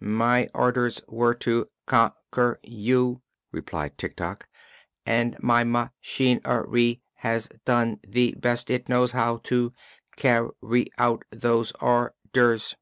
"My 0.00 0.48
or 0.54 0.72
ders 0.72 1.02
were 1.06 1.34
to 1.34 1.66
con 1.84 2.12
quer 2.30 2.56
you," 2.62 3.20
replied 3.52 3.98
Tik 3.98 4.16
Tok, 4.16 4.48
"and 5.04 5.36
my 5.42 5.64
ma 5.64 5.88
chin 6.00 6.40
er 6.46 6.66
y 6.72 7.02
has 7.16 7.50
done 7.66 8.00
the 8.02 8.32
best 8.38 8.70
it 8.70 8.88
knows 8.88 9.12
how 9.12 9.36
to 9.44 9.74
car 10.16 10.52
ry 10.62 10.86
out 10.96 11.26
those 11.30 11.72
or 11.72 12.14
ders." 12.32 12.76